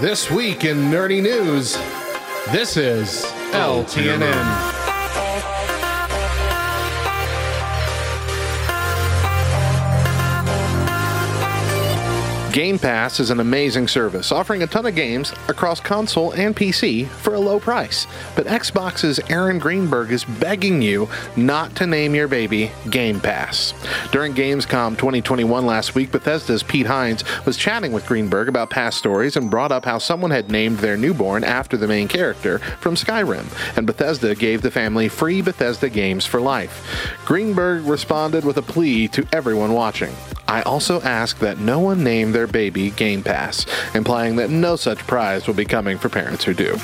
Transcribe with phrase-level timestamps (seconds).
[0.00, 1.74] This week in nerdy news,
[2.52, 4.81] this is LTNN.
[12.52, 17.06] Game Pass is an amazing service, offering a ton of games across console and PC
[17.06, 18.06] for a low price.
[18.36, 23.72] But Xbox's Aaron Greenberg is begging you not to name your baby Game Pass.
[24.10, 29.34] During Gamescom 2021 last week, Bethesda's Pete Hines was chatting with Greenberg about past stories
[29.34, 33.46] and brought up how someone had named their newborn after the main character from Skyrim,
[33.78, 37.16] and Bethesda gave the family free Bethesda games for life.
[37.24, 40.14] Greenberg responded with a plea to everyone watching.
[40.48, 44.98] I also ask that no one name their baby Game Pass, implying that no such
[44.98, 46.76] prize will be coming for parents who do.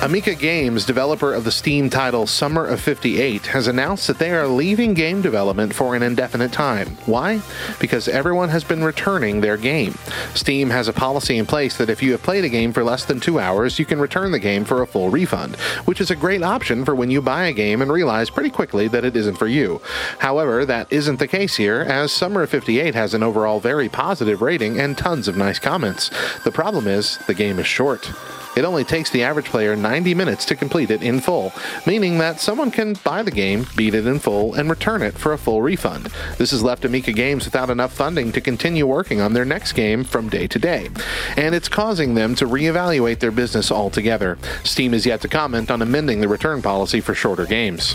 [0.00, 4.46] Emika Games, developer of the Steam title Summer of 58, has announced that they are
[4.46, 6.96] leaving game development for an indefinite time.
[7.06, 7.42] Why?
[7.80, 9.98] Because everyone has been returning their game.
[10.34, 13.04] Steam has a policy in place that if you have played a game for less
[13.06, 16.16] than two hours, you can return the game for a full refund, which is a
[16.16, 19.36] great option for when you buy a game and realize pretty quickly that it isn't
[19.36, 19.82] for you.
[20.20, 24.42] However, that isn't the case here, as Summer of 58 has an overall very positive
[24.42, 26.08] rating and tons of nice comments.
[26.44, 28.12] The problem is, the game is short.
[28.58, 31.52] It only takes the average player 90 minutes to complete it in full,
[31.86, 35.32] meaning that someone can buy the game, beat it in full, and return it for
[35.32, 36.06] a full refund.
[36.38, 40.02] This has left Emika Games without enough funding to continue working on their next game
[40.02, 40.90] from day to day,
[41.36, 44.36] and it's causing them to reevaluate their business altogether.
[44.64, 47.94] Steam is yet to comment on amending the return policy for shorter games.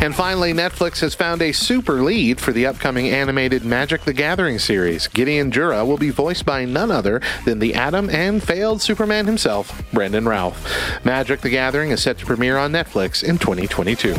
[0.00, 4.60] And finally, Netflix has found a super lead for the upcoming animated Magic the Gathering
[4.60, 5.08] series.
[5.08, 9.82] Gideon Jura will be voiced by none other than the Atom and failed Superman himself,
[9.92, 11.04] Brandon Routh.
[11.04, 14.14] Magic the Gathering is set to premiere on Netflix in 2022.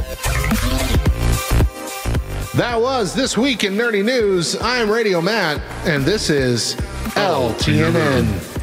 [2.58, 4.61] That was This Week in Nerdy News.
[4.61, 6.75] I'm Radio Matt, and this is
[7.16, 8.58] LTNN.